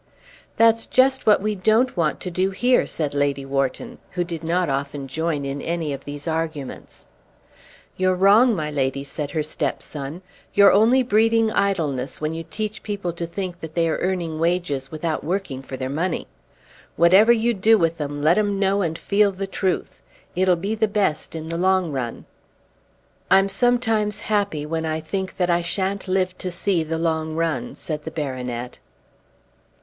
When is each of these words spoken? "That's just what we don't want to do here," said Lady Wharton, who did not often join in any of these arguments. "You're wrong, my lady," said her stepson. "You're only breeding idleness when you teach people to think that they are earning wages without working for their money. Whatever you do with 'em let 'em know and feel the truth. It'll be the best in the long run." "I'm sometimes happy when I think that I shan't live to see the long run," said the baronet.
"That's 0.57 0.87
just 0.87 1.27
what 1.27 1.41
we 1.43 1.53
don't 1.53 1.95
want 1.95 2.19
to 2.21 2.31
do 2.31 2.49
here," 2.49 2.87
said 2.87 3.13
Lady 3.13 3.45
Wharton, 3.45 3.99
who 4.13 4.23
did 4.23 4.43
not 4.43 4.67
often 4.67 5.07
join 5.07 5.45
in 5.45 5.61
any 5.61 5.93
of 5.93 6.05
these 6.05 6.27
arguments. 6.27 7.07
"You're 7.97 8.15
wrong, 8.15 8.55
my 8.55 8.71
lady," 8.71 9.03
said 9.03 9.29
her 9.29 9.43
stepson. 9.43 10.23
"You're 10.55 10.71
only 10.71 11.03
breeding 11.03 11.51
idleness 11.51 12.19
when 12.19 12.33
you 12.33 12.43
teach 12.43 12.81
people 12.81 13.13
to 13.13 13.27
think 13.27 13.59
that 13.61 13.75
they 13.75 13.87
are 13.87 13.99
earning 13.99 14.39
wages 14.39 14.89
without 14.89 15.23
working 15.23 15.61
for 15.61 15.77
their 15.77 15.85
money. 15.87 16.25
Whatever 16.95 17.31
you 17.31 17.53
do 17.53 17.77
with 17.77 18.01
'em 18.01 18.23
let 18.23 18.39
'em 18.39 18.57
know 18.57 18.81
and 18.81 18.97
feel 18.97 19.31
the 19.31 19.45
truth. 19.45 20.01
It'll 20.35 20.55
be 20.55 20.73
the 20.73 20.87
best 20.87 21.35
in 21.35 21.47
the 21.49 21.59
long 21.59 21.91
run." 21.91 22.25
"I'm 23.29 23.49
sometimes 23.49 24.21
happy 24.21 24.65
when 24.65 24.83
I 24.83 24.99
think 24.99 25.37
that 25.37 25.51
I 25.51 25.61
shan't 25.61 26.07
live 26.07 26.35
to 26.39 26.49
see 26.49 26.81
the 26.81 26.97
long 26.97 27.35
run," 27.35 27.75
said 27.75 28.03
the 28.03 28.09
baronet. 28.09 28.79